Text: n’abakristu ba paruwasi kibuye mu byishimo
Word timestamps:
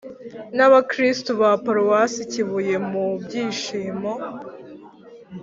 n’abakristu 0.55 1.29
ba 1.39 1.49
paruwasi 1.63 2.21
kibuye 2.31 2.75
mu 2.89 3.05
byishimo 3.23 4.11